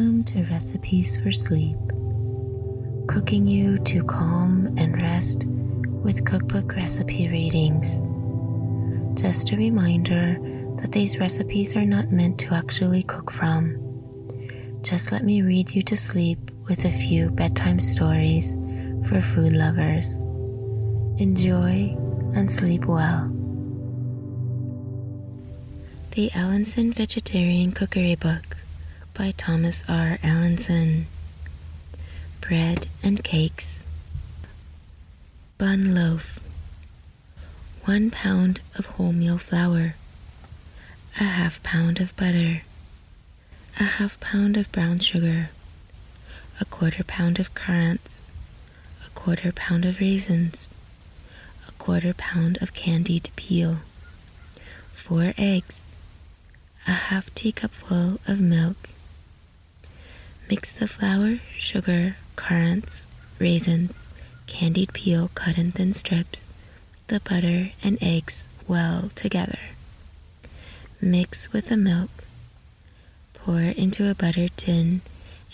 [0.00, 1.76] Welcome to Recipes for Sleep,
[3.06, 8.02] cooking you to calm and rest with cookbook recipe readings.
[9.20, 10.38] Just a reminder
[10.80, 13.76] that these recipes are not meant to actually cook from.
[14.80, 18.54] Just let me read you to sleep with a few bedtime stories
[19.06, 20.22] for food lovers.
[21.20, 21.94] Enjoy
[22.34, 23.30] and sleep well.
[26.12, 28.56] The Allinson Vegetarian Cookery Book
[29.20, 30.18] by Thomas R.
[30.22, 31.04] Allinson.
[32.40, 33.84] Bread and cakes.
[35.58, 36.40] Bun loaf.
[37.84, 39.94] One pound of wholemeal flour.
[41.20, 42.62] A half pound of butter.
[43.78, 45.50] A half pound of brown sugar.
[46.58, 48.24] A quarter pound of currants.
[49.06, 50.66] A quarter pound of raisins.
[51.68, 53.80] A quarter pound of candied peel.
[54.90, 55.90] Four eggs.
[56.86, 58.88] A half teacupful of milk
[60.50, 63.06] Mix the flour, sugar, currants,
[63.38, 64.02] raisins,
[64.48, 66.44] candied peel cut in thin strips,
[67.06, 69.60] the butter, and eggs well together.
[71.00, 72.24] Mix with the milk.
[73.32, 75.02] Pour into a buttered tin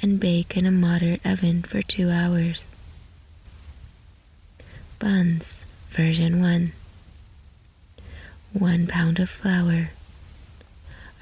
[0.00, 2.72] and bake in a moderate oven for two hours.
[4.98, 6.72] Buns, version 1.
[8.54, 9.90] 1 pound of flour,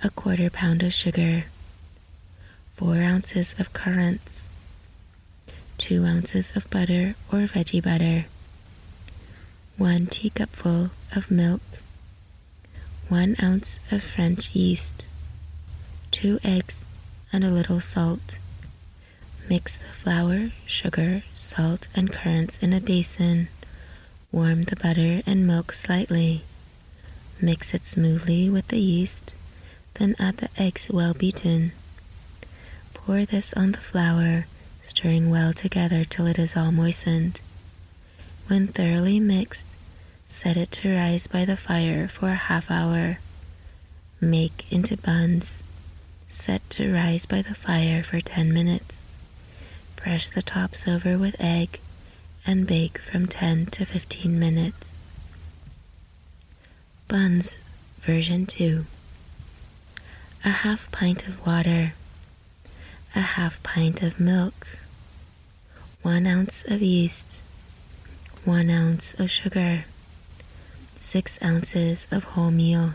[0.04, 1.46] a quarter pound of sugar,
[2.74, 4.42] 4 ounces of currants,
[5.78, 8.26] 2 ounces of butter or veggie butter,
[9.76, 11.62] 1 teacupful of milk,
[13.08, 15.06] 1 ounce of French yeast,
[16.10, 16.84] 2 eggs,
[17.32, 18.38] and a little salt.
[19.48, 23.48] Mix the flour, sugar, salt, and currants in a basin.
[24.32, 26.42] Warm the butter and milk slightly.
[27.40, 29.36] Mix it smoothly with the yeast,
[29.94, 31.72] then add the eggs well beaten.
[33.06, 34.46] Pour this on the flour,
[34.80, 37.42] stirring well together till it is all moistened.
[38.46, 39.68] When thoroughly mixed,
[40.24, 43.18] set it to rise by the fire for a half hour.
[44.22, 45.62] Make into buns.
[46.28, 49.02] Set to rise by the fire for 10 minutes.
[49.96, 51.80] Brush the tops over with egg
[52.46, 55.02] and bake from 10 to 15 minutes.
[57.08, 57.56] Buns,
[58.00, 58.86] version 2.
[60.46, 61.92] A half pint of water
[63.14, 64.66] a half pint of milk,
[66.02, 67.42] one ounce of yeast,
[68.44, 69.84] one ounce of sugar,
[70.96, 72.94] six ounces of wholemeal,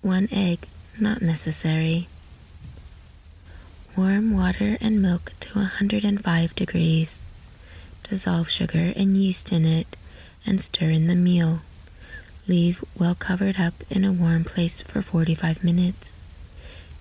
[0.00, 0.66] one egg
[0.98, 2.08] not necessary.
[3.96, 7.20] Warm water and milk to 105 degrees.
[8.04, 9.96] Dissolve sugar and yeast in it
[10.46, 11.60] and stir in the meal.
[12.46, 16.22] Leave well covered up in a warm place for 45 minutes.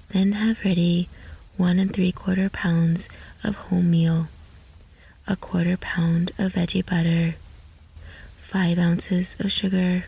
[0.09, 1.07] Then have ready
[1.59, 3.09] one and three quarter pounds
[3.43, 4.29] of wholemeal,
[5.27, 7.35] a quarter pound of veggie butter,
[8.37, 10.05] five ounces of sugar,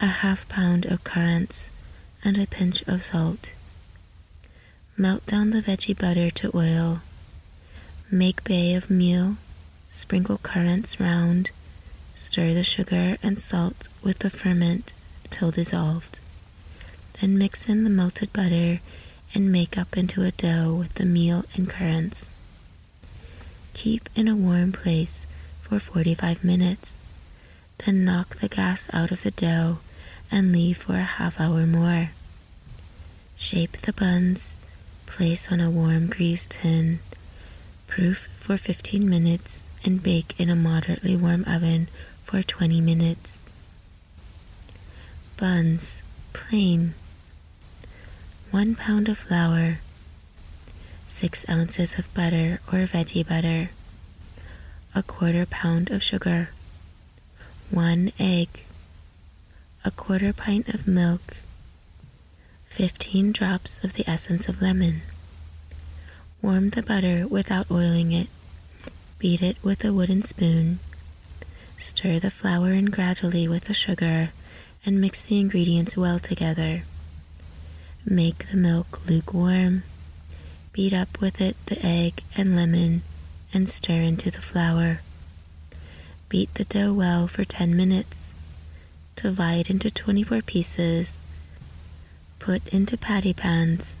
[0.00, 1.68] a half pound of currants,
[2.24, 3.52] and a pinch of salt.
[4.96, 7.00] Melt down the veggie butter to oil.
[8.08, 9.38] Make bay of meal,
[9.88, 11.50] sprinkle currants round,
[12.14, 14.92] stir the sugar and salt with the ferment
[15.28, 16.20] till dissolved.
[17.20, 18.78] Then mix in the melted butter
[19.34, 22.34] and make up into a dough with the meal and currants.
[23.74, 25.26] Keep in a warm place
[25.60, 27.00] for 45 minutes.
[27.78, 29.78] Then knock the gas out of the dough
[30.30, 32.10] and leave for a half hour more.
[33.36, 34.52] Shape the buns,
[35.06, 37.00] place on a warm greased tin,
[37.86, 41.88] proof for 15 minutes, and bake in a moderately warm oven
[42.22, 43.44] for 20 minutes.
[45.36, 46.94] Buns, plain
[48.52, 49.78] 1 pound of flour,
[51.06, 53.70] 6 ounces of butter or veggie butter,
[54.94, 56.50] a quarter pound of sugar,
[57.70, 58.66] 1 egg,
[59.86, 61.38] a quarter pint of milk,
[62.66, 65.00] 15 drops of the essence of lemon.
[66.42, 68.28] Warm the butter without oiling it.
[69.18, 70.78] Beat it with a wooden spoon.
[71.78, 74.28] Stir the flour in gradually with the sugar
[74.84, 76.82] and mix the ingredients well together.
[78.04, 79.84] Make the milk lukewarm.
[80.72, 83.02] Beat up with it the egg and lemon
[83.54, 85.02] and stir into the flour.
[86.28, 88.34] Beat the dough well for 10 minutes.
[89.14, 91.22] Divide into 24 pieces.
[92.40, 94.00] Put into patty pans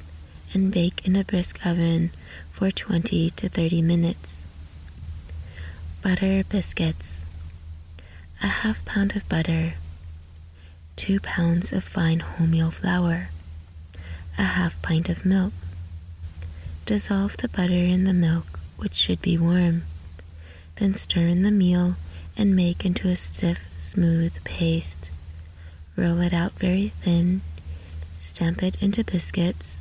[0.52, 2.10] and bake in a brisk oven
[2.50, 4.48] for 20 to 30 minutes.
[6.02, 7.24] Butter biscuits.
[8.42, 9.74] A half pound of butter.
[10.96, 13.28] 2 pounds of fine wholemeal flour
[14.38, 15.52] a half pint of milk,
[16.84, 19.84] Dissolve the butter in the milk, which should be warm.
[20.76, 21.96] Then stir in the meal
[22.36, 25.10] and make into a stiff, smooth paste.
[25.96, 27.42] Roll it out very thin,
[28.16, 29.80] stamp it into biscuits,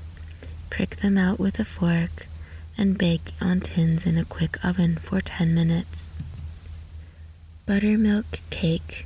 [0.69, 2.27] prick them out with a fork,
[2.77, 6.13] and bake on tins in a quick oven for 10 minutes.
[7.65, 9.05] Buttermilk cake.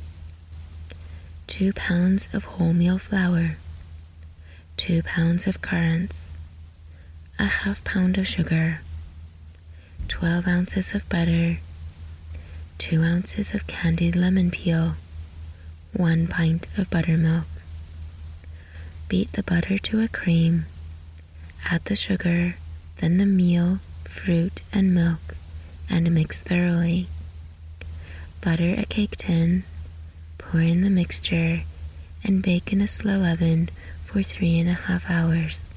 [1.48, 3.58] 2 pounds of wholemeal flour,
[4.78, 6.32] 2 pounds of currants,
[7.40, 8.82] a half pound of sugar,
[10.08, 11.58] 12 ounces of butter,
[12.78, 14.96] 2 ounces of candied lemon peel,
[15.94, 17.48] 1 pint of buttermilk.
[19.08, 20.66] Beat the butter to a cream,
[21.66, 22.56] add the sugar,
[22.98, 25.36] then the meal, fruit, and milk,
[25.90, 27.08] and mix thoroughly.
[28.42, 29.64] Butter a cake tin
[30.38, 31.64] Pour in the mixture
[32.24, 33.70] and bake in a slow oven
[34.16, 35.70] for three and a half hours.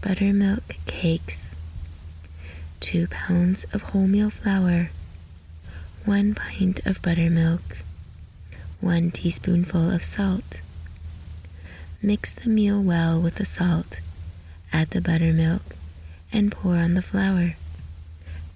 [0.00, 1.56] Buttermilk cakes.
[2.78, 4.90] 2 pounds of wholemeal flour,
[6.04, 7.78] 1 pint of buttermilk,
[8.80, 10.60] 1 teaspoonful of salt.
[12.00, 13.98] Mix the meal well with the salt,
[14.72, 15.74] add the buttermilk,
[16.32, 17.56] and pour on the flour.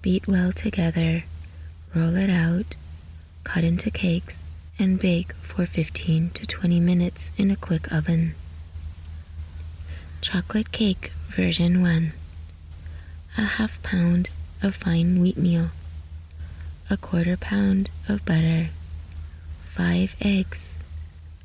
[0.01, 1.25] Beat well together,
[1.93, 2.77] roll it out,
[3.43, 4.48] cut into cakes,
[4.79, 8.33] and bake for 15 to 20 minutes in a quick oven.
[10.21, 12.13] Chocolate Cake Version 1
[13.37, 14.29] A half pound
[14.63, 15.71] of fine wheatmeal,
[16.89, 18.69] a quarter pound of butter,
[19.63, 20.73] 5 eggs,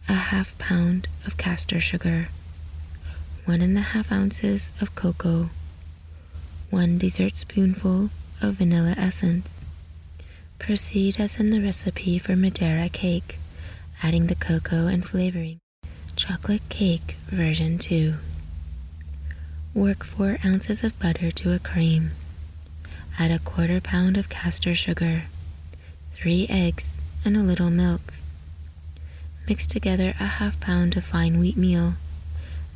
[0.08, 2.28] a half pound of castor sugar,
[3.44, 5.50] one and a half ounces of cocoa,
[6.70, 8.10] one dessert spoonful
[8.40, 9.60] of vanilla essence,
[10.64, 13.38] Proceed as in the recipe for Madeira cake,
[14.02, 15.58] adding the cocoa and flavoring.
[16.16, 18.14] Chocolate cake version 2.
[19.74, 22.12] Work 4 ounces of butter to a cream.
[23.18, 25.24] Add a quarter pound of castor sugar,
[26.12, 26.96] 3 eggs,
[27.26, 28.14] and a little milk.
[29.46, 31.96] Mix together a half pound of fine wheatmeal,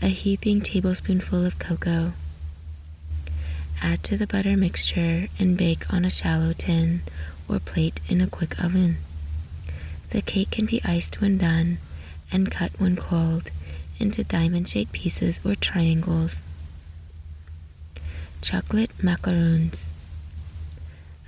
[0.03, 2.13] a heaping tablespoonful of cocoa.
[3.83, 7.01] Add to the butter mixture and bake on a shallow tin
[7.49, 8.99] or plate in a quick oven.
[10.11, 11.79] The cake can be iced when done
[12.31, 13.51] and cut when cold
[13.99, 16.47] into diamond shaped pieces or triangles.
[18.41, 19.91] Chocolate macaroons.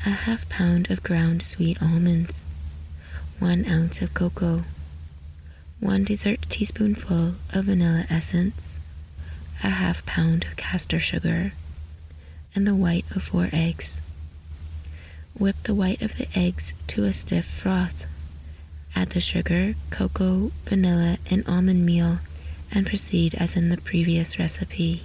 [0.07, 2.49] A half pound of ground sweet almonds.
[3.39, 4.65] One ounce of cocoa.
[5.81, 8.79] One dessert teaspoonful of vanilla essence.
[9.65, 11.53] A half pound of castor sugar.
[12.55, 14.01] And the white of four eggs.
[15.38, 18.06] Whip the white of the eggs to a stiff froth.
[18.94, 22.19] Add the sugar, cocoa, vanilla, and almond meal
[22.73, 25.03] and proceed as in the previous recipe.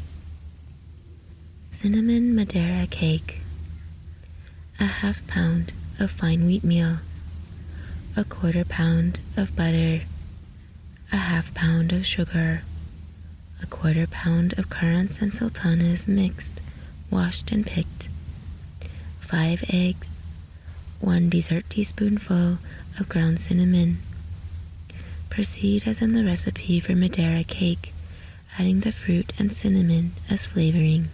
[1.63, 3.41] Cinnamon Madeira cake.
[4.79, 6.97] A half pound of fine wheatmeal.
[8.17, 10.01] A quarter pound of butter.
[11.11, 12.63] A half pound of sugar.
[13.61, 16.61] A quarter pound of currants and sultanas mixed,
[17.09, 18.09] washed, and picked.
[19.19, 20.14] Five eggs
[21.01, 22.57] 1 dessert teaspoonful
[22.99, 23.97] of ground cinnamon.
[25.29, 27.93] Proceed as in the recipe for Madeira cake,
[28.57, 31.09] adding the fruit and cinnamon as flavoring.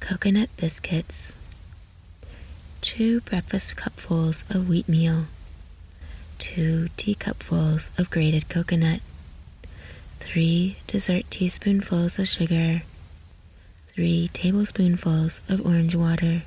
[0.00, 1.34] Coconut biscuits.
[2.80, 5.26] 2 breakfast cupfuls of wheatmeal.
[6.38, 9.00] 2 teacupfuls of grated coconut.
[10.18, 12.82] 3 dessert teaspoonfuls of sugar.
[13.88, 16.42] 3 tablespoonfuls of orange water.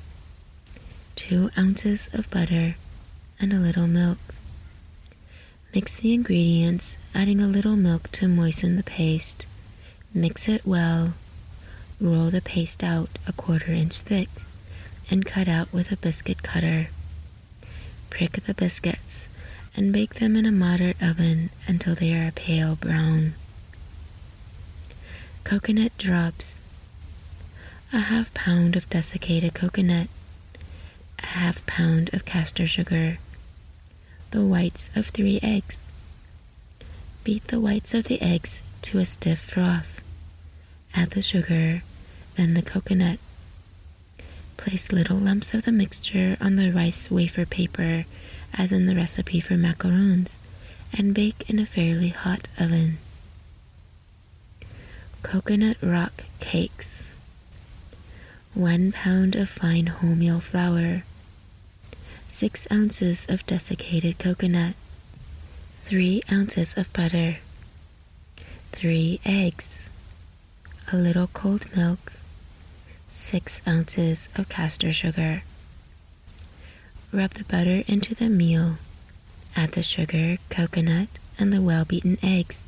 [1.18, 2.76] 2 ounces of butter,
[3.40, 4.18] and a little milk.
[5.74, 9.44] Mix the ingredients, adding a little milk to moisten the paste.
[10.14, 11.14] Mix it well.
[12.00, 14.28] Roll the paste out a quarter inch thick
[15.10, 16.88] and cut out with a biscuit cutter.
[18.10, 19.26] Prick the biscuits
[19.76, 23.34] and bake them in a moderate oven until they are a pale brown.
[25.42, 26.60] Coconut drops.
[27.92, 30.08] A half pound of desiccated coconut
[31.22, 33.18] a half pound of castor sugar,
[34.30, 35.84] the whites of three eggs.
[37.24, 40.00] Beat the whites of the eggs to a stiff froth.
[40.94, 41.82] Add the sugar,
[42.36, 43.18] then the coconut.
[44.56, 48.04] Place little lumps of the mixture on the rice wafer paper,
[48.56, 50.38] as in the recipe for macaroons,
[50.96, 52.98] and bake in a fairly hot oven.
[55.22, 57.04] Coconut Rock Cakes
[58.54, 61.02] 1 pound of fine wholemeal flour,
[62.30, 64.74] 6 ounces of desiccated coconut,
[65.80, 67.38] 3 ounces of butter,
[68.72, 69.88] 3 eggs,
[70.92, 72.12] a little cold milk,
[73.08, 75.42] 6 ounces of castor sugar.
[77.10, 78.76] Rub the butter into the meal.
[79.56, 81.08] Add the sugar, coconut,
[81.38, 82.62] and the well beaten eggs.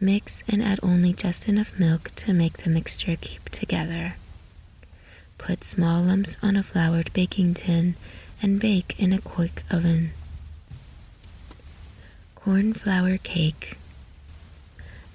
[0.00, 4.16] Mix and add only just enough milk to make the mixture keep together.
[5.36, 7.94] Put small lumps on a floured baking tin
[8.42, 10.10] and bake in a quick oven.
[12.34, 13.76] Corn flour cake.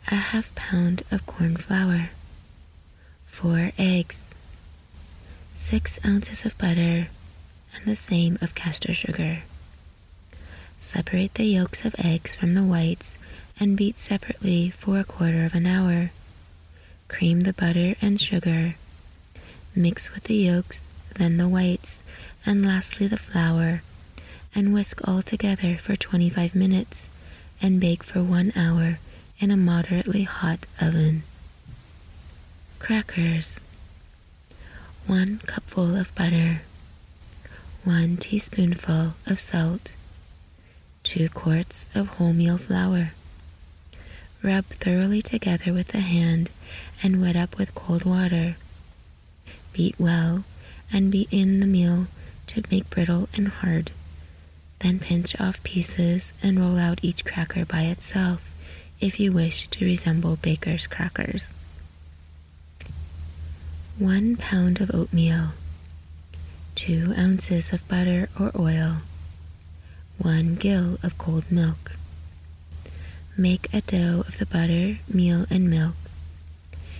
[0.10, 2.10] A half pound of corn flour.
[3.25, 4.34] 4 eggs.
[5.51, 7.08] 6 ounces of butter
[7.75, 9.44] and the same of castor sugar.
[10.80, 13.18] Separate the yolks of eggs from the whites
[13.60, 16.12] and beat separately for a quarter of an hour.
[17.08, 18.75] Cream the butter and sugar.
[19.75, 20.84] Mix with the yolks,
[21.16, 22.04] then the whites,
[22.46, 23.82] and lastly the flour,
[24.56, 27.08] and whisk all together for 25 minutes
[27.62, 29.00] and bake for one hour
[29.40, 31.24] in a moderately hot oven.
[32.80, 33.62] Crackers
[35.08, 36.62] 1 cupful of butter,
[37.84, 39.96] 1 teaspoonful of salt,
[41.04, 43.14] 2 quarts of wholemeal flour.
[44.44, 46.50] Rub thoroughly together with the hand
[47.04, 48.56] and wet up with cold water.
[49.74, 50.44] Beat well
[50.92, 52.08] and beat in the meal
[52.51, 53.91] to make brittle and hard.
[54.79, 58.51] Then pinch off pieces and roll out each cracker by itself
[59.00, 61.53] if you wish to resemble baker's crackers.
[63.98, 65.50] 1 pound of oatmeal,
[66.75, 68.98] 2 ounces of butter or oil,
[70.17, 71.93] 1 gill of cold milk.
[73.38, 75.96] Make a dough of the butter, meal, and milk.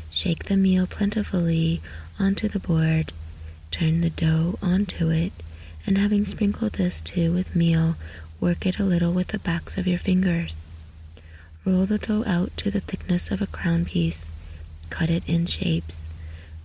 [0.10, 1.81] Shake the meal plentifully
[2.20, 3.13] onto the board,
[3.72, 5.34] turn the dough onto it,
[5.88, 7.96] and having sprinkled this too with meal,
[8.40, 10.58] work it a little with the backs of your fingers.
[11.66, 14.32] Roll the dough out to the thickness of a crown piece,
[14.90, 16.10] cut it in shapes,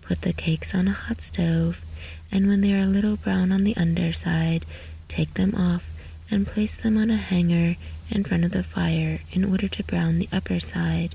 [0.03, 1.85] put the cakes on a hot stove,
[2.31, 4.67] and when they are a little brown on the underside,
[5.09, 5.91] take them off
[6.31, 7.77] and place them on a hanger
[8.11, 11.15] in front of the fire in order to brown the upper side.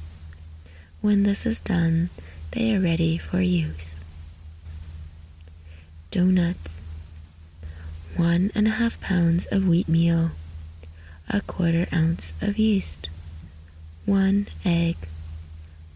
[1.01, 2.09] When this is done,
[2.51, 4.00] they are ready for use.
[6.11, 6.81] Donuts.
[8.17, 10.31] One and a half pounds of wheatmeal,
[11.29, 13.09] a quarter ounce of yeast,
[14.05, 14.97] one egg,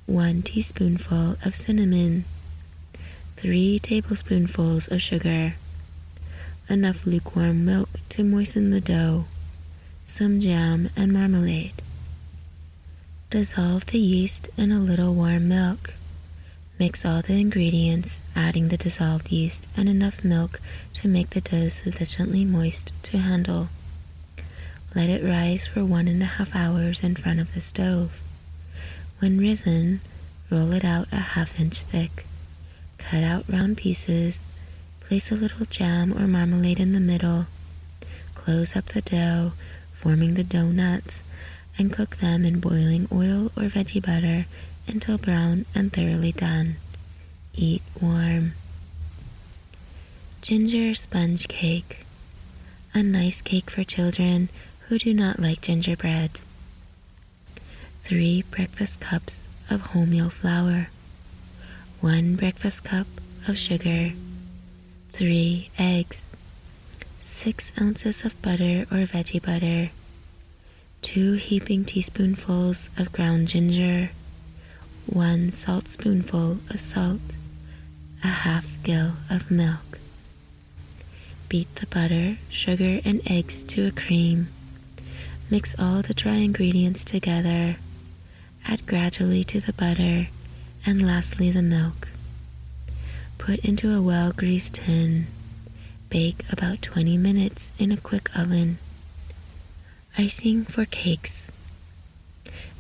[0.05, 2.23] one teaspoonful of cinnamon,
[3.35, 5.55] three tablespoonfuls of sugar,
[6.69, 9.25] enough lukewarm milk to moisten the dough,
[10.05, 11.81] some jam and marmalade.
[13.29, 15.93] Dissolve the yeast in a little warm milk.
[16.77, 20.59] Mix all the ingredients, adding the dissolved yeast and enough milk
[20.93, 23.69] to make the dough sufficiently moist to handle.
[24.95, 28.21] Let it rise for one and a half hours in front of the stove.
[29.19, 30.01] When risen,
[30.49, 32.25] roll it out a half inch thick.
[32.97, 34.47] Cut out round pieces
[35.07, 37.45] Place a little jam or marmalade in the middle.
[38.33, 39.53] Close up the dough,
[39.93, 41.21] forming the doughnuts,
[41.77, 44.47] and cook them in boiling oil or veggie butter
[44.87, 46.77] until brown and thoroughly done.
[47.53, 48.53] Eat warm.
[50.41, 52.05] Ginger sponge cake.
[52.93, 54.49] A nice cake for children
[54.87, 56.39] who do not like gingerbread.
[58.03, 60.89] 3 breakfast cups of wholemeal flour.
[62.01, 63.07] 1 breakfast cup
[63.47, 64.11] of sugar.
[65.13, 66.35] 3 eggs,
[67.21, 69.91] 6 ounces of butter or veggie butter,
[71.01, 74.09] 2 heaping teaspoonfuls of ground ginger,
[75.07, 77.35] 1 saltspoonful of salt,
[78.23, 79.99] a half gill of milk.
[81.47, 84.47] Beat the butter, sugar, and eggs to a cream.
[85.51, 87.77] Mix all the dry ingredients together.
[88.67, 90.27] Add gradually to the butter
[90.87, 92.09] and lastly the milk.
[93.37, 95.27] Put into a well greased tin.
[96.09, 98.79] Bake about 20 minutes in a quick oven.
[100.17, 101.51] Icing for cakes.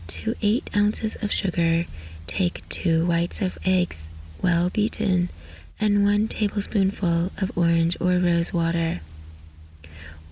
[0.07, 1.85] To 8 ounces of sugar,
[2.27, 4.09] take 2 whites of eggs,
[4.41, 5.29] well beaten,
[5.79, 9.01] and 1 tablespoonful of orange or rose water.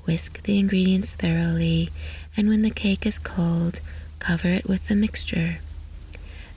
[0.06, 1.90] Whisk the ingredients thoroughly,
[2.36, 3.80] and when the cake is cold,
[4.20, 5.60] cover it with the mixture.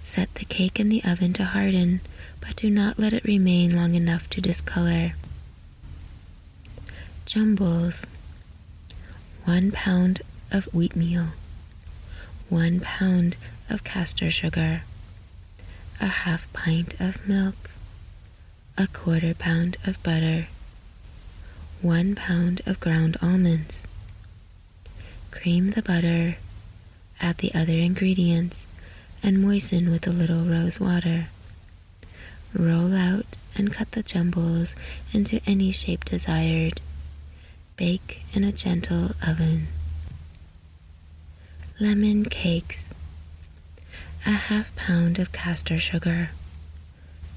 [0.01, 2.01] Set the cake in the oven to harden
[2.41, 5.15] but do not let it remain long enough to discolor.
[7.25, 8.07] Jumbles
[9.45, 11.29] 1 pound of wheatmeal,
[12.49, 13.37] 1 pound
[13.69, 14.83] of castor sugar,
[16.01, 17.71] a half pint of milk,
[18.77, 20.47] a quarter pound of butter,
[21.81, 23.87] 1 pound of ground almonds.
[25.31, 26.37] Cream the butter,
[27.21, 28.67] add the other ingredients,
[29.23, 31.29] and moisten with a little rose water.
[32.55, 33.27] Roll out
[33.57, 34.75] and cut the jumbles
[35.13, 36.81] into any shape desired.
[37.77, 39.69] Bake in a gentle oven.
[41.79, 42.93] Lemon cakes.
[44.27, 46.31] A half pound of castor sugar.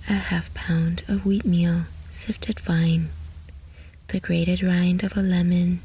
[0.10, 3.10] A half pound of wheatmeal sifted fine.
[4.08, 5.82] The grated rind of a lemon.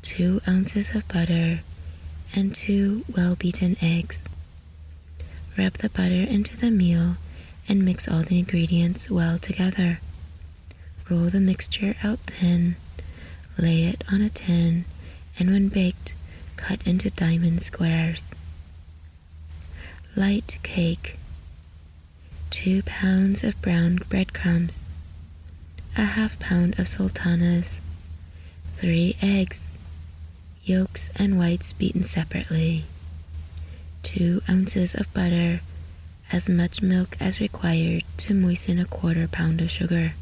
[0.00, 1.60] Two ounces of butter
[2.34, 4.24] and two well beaten eggs.
[5.58, 7.18] Rub the butter into the meal
[7.68, 10.00] and mix all the ingredients well together.
[11.10, 12.76] Roll the mixture out thin,
[13.58, 14.86] lay it on a tin,
[15.38, 16.14] and when baked,
[16.56, 18.32] cut into diamond squares.
[20.18, 21.18] Light cake.
[22.48, 24.80] Two pounds of brown breadcrumbs,
[25.94, 27.82] a half pound of sultanas,
[28.72, 29.72] three eggs,
[30.64, 32.86] yolks and whites beaten separately,
[34.02, 35.60] two ounces of butter,
[36.32, 40.14] as much milk as required to moisten a quarter pound of sugar.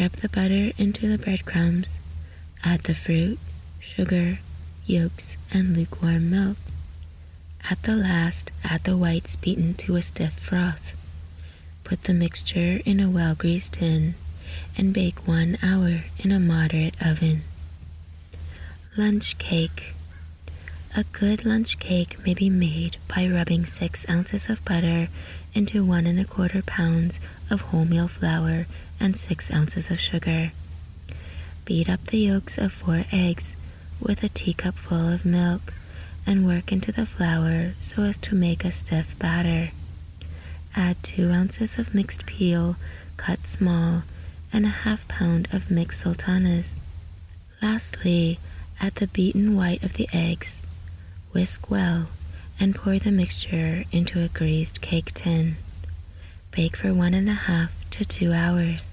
[0.00, 1.96] Rub the butter into the breadcrumbs,
[2.64, 3.38] add the fruit,
[3.78, 4.40] sugar,
[4.84, 6.56] yolks, and lukewarm milk.
[7.70, 10.92] At the last, add the whites beaten to a stiff froth.
[11.84, 14.14] Put the mixture in a well greased tin
[14.76, 17.42] and bake one hour in a moderate oven.
[18.96, 19.94] Lunch cake.
[20.96, 25.08] A good lunch cake may be made by rubbing six ounces of butter
[25.54, 28.66] into one and a quarter pounds of wholemeal flour
[29.00, 30.52] and six ounces of sugar.
[31.64, 33.56] Beat up the yolks of four eggs
[34.00, 35.72] with a teacupful of milk
[36.26, 39.70] and work into the flour so as to make a stiff batter.
[40.74, 42.76] Add two ounces of mixed peel,
[43.16, 44.02] cut small,
[44.52, 46.78] and a half pound of mixed sultanas.
[47.60, 48.38] Lastly,
[48.80, 50.60] add the beaten white of the eggs
[51.32, 52.08] Whisk well
[52.60, 55.56] and pour the mixture into a greased cake tin.
[56.50, 58.92] Bake for one and a half to two hours.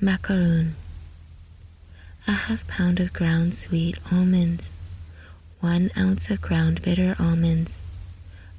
[0.00, 0.76] Macaroon.
[2.28, 4.74] A half pound of ground sweet almonds.
[5.62, 7.84] One ounce of ground bitter almonds.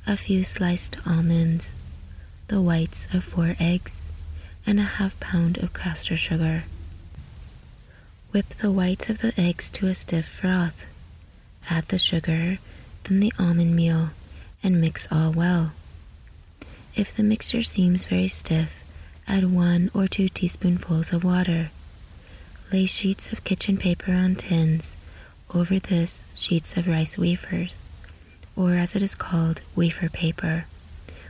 [0.07, 1.75] A few sliced almonds.
[2.47, 4.07] The whites of four eggs.
[4.65, 6.63] And a half pound of castor sugar.
[8.31, 10.85] Whip the whites of the eggs to a stiff froth
[11.69, 12.59] Add the sugar,
[13.03, 14.11] then the almond meal,
[14.63, 15.73] and mix all well.
[16.95, 18.81] If the mixture seems very stiff,
[19.27, 21.69] add one or two teaspoonfuls of water.
[22.71, 24.95] Lay sheets of kitchen paper on tins,
[25.53, 27.81] over this sheets of rice wafers,
[28.55, 30.65] or as it is called, wafer paper,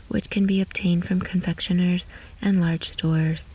[0.07, 2.07] which can be obtained from confectioners
[2.41, 3.49] and large stores.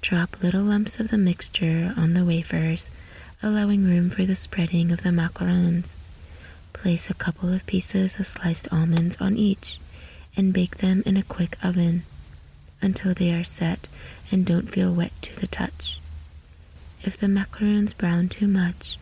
[0.00, 2.90] Drop little lumps of the mixture on the wafers
[3.42, 5.96] allowing room for the spreading of the macarons.
[6.72, 9.78] Place a couple of pieces of sliced almonds on each
[10.36, 12.02] and bake them in a quick oven
[12.80, 13.88] until they are set
[14.30, 16.00] and don't feel wet to the touch.
[17.02, 18.98] If the macarons brown too much,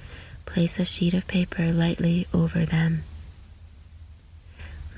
[0.47, 3.03] place a sheet of paper lightly over them.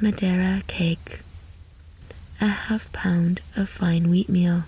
[0.01, 1.21] Madeira cake.
[2.41, 4.65] A half pound of fine wheatmeal.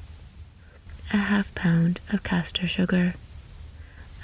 [1.13, 3.15] A half pound of castor sugar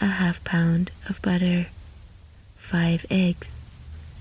[0.00, 1.66] a half pound of butter,
[2.56, 3.60] five eggs,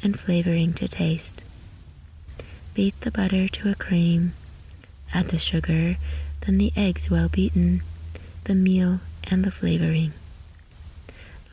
[0.04, 1.44] and flavoring to taste.
[2.74, 4.34] Beat the butter to a cream,
[5.14, 5.98] add the sugar,
[6.42, 7.82] then the eggs well beaten,
[8.46, 10.14] the meal, and the flavoring.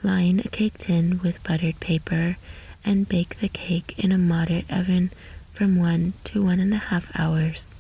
[0.03, 2.37] Line a cake tin with buttered paper
[2.85, 5.13] and bake the cake in a moderate oven
[5.53, 7.71] from one to one and a half hours.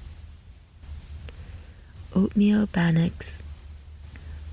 [2.14, 3.42] Oatmeal bannocks,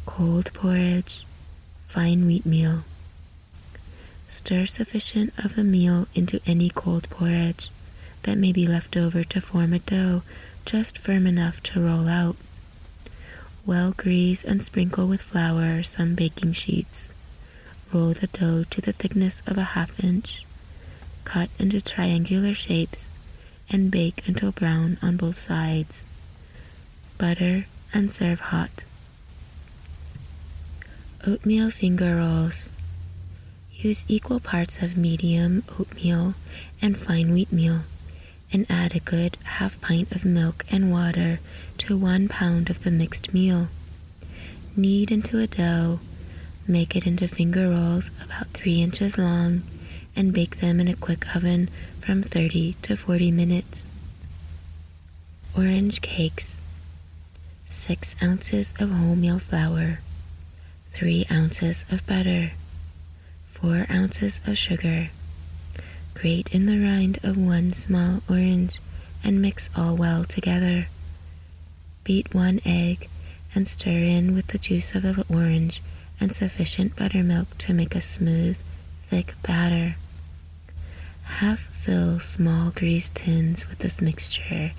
[0.06, 1.26] cold porridge,
[1.88, 2.84] fine wheatmeal.
[4.26, 7.70] Stir sufficient of the meal into any cold porridge
[8.24, 10.24] that may be left over to form a dough
[10.66, 12.36] just firm enough to roll out.
[13.66, 17.12] Well grease and sprinkle with flour some baking sheets.
[17.92, 20.46] Roll the dough to the thickness of a half inch.
[21.24, 23.14] Cut into triangular shapes
[23.70, 26.06] and bake until brown on both sides.
[27.18, 28.86] Butter and serve hot.
[31.26, 32.70] Oatmeal finger rolls.
[33.72, 36.36] Use equal parts of medium oatmeal
[36.82, 37.82] and fine wheatmeal
[38.52, 41.40] and add a good half pint of milk and water
[41.78, 43.68] to one pound of the mixed meal.
[44.76, 46.00] Knead into a dough,
[46.70, 49.64] make it into finger rolls about three inches long,
[50.16, 53.92] and bake them in a quick oven from 30 to 40 minutes.
[55.58, 56.62] Orange cakes.
[57.66, 60.00] 6 ounces of wholemeal flour
[60.92, 62.52] 3 ounces of butter,
[63.46, 65.10] 4 ounces of sugar.
[66.14, 68.80] Grate in the rind of one small orange
[69.24, 70.88] and mix all well together.
[72.04, 73.08] Beat one egg
[73.54, 75.82] and stir in with the juice of the orange
[76.20, 78.62] and sufficient buttermilk to make a smooth,
[79.04, 79.96] thick batter.
[81.24, 84.72] Half fill small greased tins with this mixture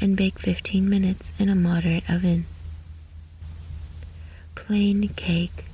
[0.00, 2.46] and bake 15 minutes in a moderate oven.
[4.54, 5.66] Plain cake.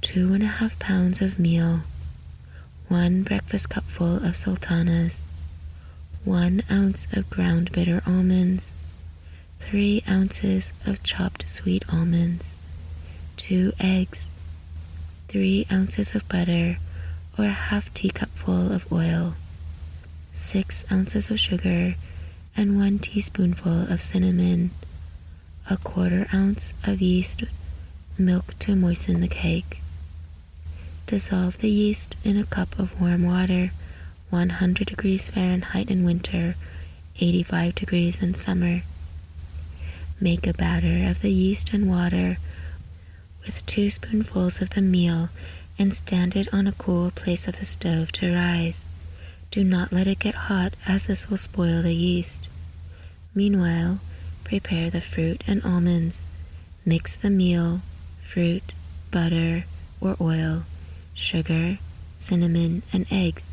[0.00, 1.80] Two and a half pounds of meal.
[2.88, 5.24] One breakfast cupful of sultanas.
[6.24, 8.74] One ounce of ground bitter almonds.
[9.58, 12.56] Three ounces of chopped sweet almonds.
[13.46, 14.32] Two eggs.
[15.28, 16.78] Three ounces of butter
[17.38, 19.34] or a half teacupful of oil,
[20.34, 21.94] 6 ounces of sugar,
[22.56, 24.72] and 1 teaspoonful of cinnamon,
[25.70, 27.44] a quarter ounce of yeast,
[28.18, 29.80] milk to moisten the cake.
[31.06, 33.70] Dissolve the yeast in a cup of warm water,
[34.30, 36.56] 100 degrees Fahrenheit in winter,
[37.20, 38.82] 85 degrees in summer.
[40.20, 42.38] Make a batter of the yeast and water
[43.46, 45.30] with two spoonfuls of the meal
[45.78, 48.86] and stand it on a cool place of the stove to rise.
[49.50, 52.48] Do not let it get hot, as this will spoil the yeast.
[53.34, 54.00] Meanwhile,
[54.44, 56.26] prepare the fruit and almonds.
[56.84, 57.80] Mix the meal,
[58.20, 58.74] fruit,
[59.10, 59.64] butter,
[60.00, 60.64] or oil,
[61.14, 61.78] sugar,
[62.14, 63.52] cinnamon, and eggs.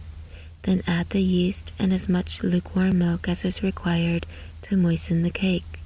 [0.64, 4.26] Then add the yeast and as much lukewarm milk as is required
[4.64, 5.80] to moisten the cake.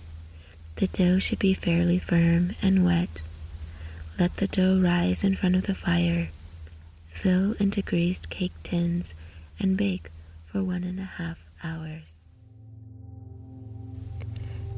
[0.76, 3.24] The dough should be fairly firm and wet.
[4.20, 6.30] Let the dough rise in front of the fire.
[7.06, 9.14] Fill into greased cake tins
[9.60, 10.10] and bake
[10.46, 12.24] for one and a half hours.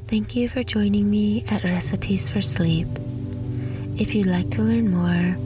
[0.07, 2.87] Thank you for joining me at Recipes for Sleep.
[3.95, 5.37] If you'd like to learn more,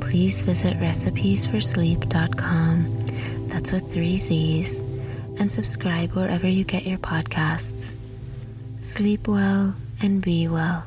[0.00, 3.06] please visit recipesforsleep.com.
[3.48, 4.80] That's with three Z's.
[5.40, 7.94] And subscribe wherever you get your podcasts.
[8.76, 10.84] Sleep well and be well.